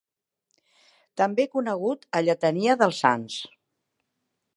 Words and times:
També 1.21 1.45
conegut 1.57 2.07
a 2.19 2.21
lletania 2.29 2.77
dels 2.83 3.03
sants. 3.05 3.37